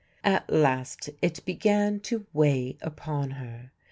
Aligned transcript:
At 0.23 0.49
last 0.51 1.11
it 1.21 1.45
began 1.45 1.99
to 1.99 2.25
weigh 2.33 2.75
upon 2.81 3.29
her. 3.37 3.69